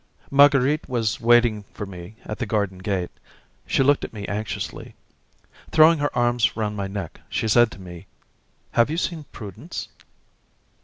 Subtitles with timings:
[0.31, 3.11] Marguerite was waiting for me at the garden gate.
[3.67, 4.95] She looked at me anxiously.
[5.69, 8.07] Throwing her arms round my neck, she said to me:
[8.71, 9.89] "Have you seen Prudence?"